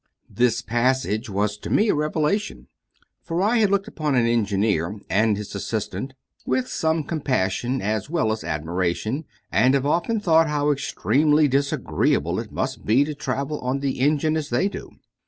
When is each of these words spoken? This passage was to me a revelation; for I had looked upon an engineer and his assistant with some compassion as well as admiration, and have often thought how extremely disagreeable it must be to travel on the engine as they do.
This 0.31 0.63
passage 0.63 1.29
was 1.29 1.59
to 1.59 1.69
me 1.69 1.89
a 1.89 1.93
revelation; 1.93 2.65
for 3.21 3.39
I 3.43 3.57
had 3.57 3.69
looked 3.69 3.87
upon 3.87 4.15
an 4.15 4.25
engineer 4.25 4.99
and 5.11 5.37
his 5.37 5.53
assistant 5.53 6.13
with 6.43 6.67
some 6.67 7.03
compassion 7.03 7.83
as 7.83 8.09
well 8.09 8.31
as 8.31 8.43
admiration, 8.43 9.25
and 9.51 9.75
have 9.75 9.85
often 9.85 10.19
thought 10.19 10.47
how 10.49 10.71
extremely 10.71 11.47
disagreeable 11.47 12.39
it 12.39 12.51
must 12.51 12.83
be 12.83 13.03
to 13.05 13.13
travel 13.13 13.59
on 13.59 13.77
the 13.81 13.99
engine 13.99 14.35
as 14.35 14.49
they 14.49 14.67
do. 14.67 14.89